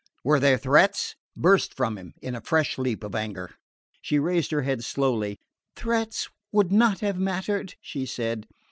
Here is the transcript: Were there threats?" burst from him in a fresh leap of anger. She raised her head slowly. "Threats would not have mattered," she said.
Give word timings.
Were 0.23 0.39
there 0.39 0.57
threats?" 0.57 1.15
burst 1.37 1.75
from 1.75 1.95
him 1.95 2.15
in 2.23 2.33
a 2.33 2.41
fresh 2.41 2.79
leap 2.79 3.03
of 3.03 3.13
anger. 3.13 3.51
She 4.01 4.17
raised 4.17 4.49
her 4.49 4.63
head 4.63 4.83
slowly. 4.83 5.37
"Threats 5.75 6.27
would 6.51 6.71
not 6.71 7.01
have 7.01 7.19
mattered," 7.19 7.75
she 7.81 8.07
said. 8.07 8.47